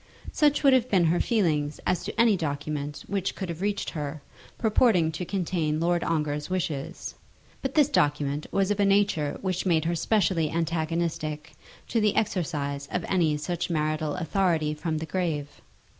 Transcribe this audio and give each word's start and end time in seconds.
Such 0.31 0.63
would 0.63 0.73
have 0.73 0.89
been 0.89 1.03
her 1.05 1.19
feelings 1.19 1.79
as 1.85 2.03
to 2.05 2.19
any 2.19 2.35
document 2.35 3.03
which 3.05 3.35
could 3.35 3.49
have 3.49 3.61
reached 3.61 3.91
her, 3.91 4.23
purporting 4.57 5.11
to 5.11 5.25
contain 5.25 5.79
Lord 5.79 6.03
Ongar's 6.03 6.49
wishes; 6.49 7.13
but 7.61 7.75
this 7.75 7.87
document 7.87 8.47
was 8.51 8.71
of 8.71 8.79
a 8.79 8.83
nature 8.83 9.37
which 9.43 9.67
made 9.67 9.85
her 9.85 9.93
specially 9.93 10.49
antagonistic 10.49 11.51
to 11.89 12.01
the 12.01 12.15
exercise 12.15 12.87
of 12.91 13.05
any 13.07 13.37
such 13.37 13.69
marital 13.69 14.15
authority 14.15 14.73
from 14.73 14.97
the 14.97 15.05
grave. 15.05 15.61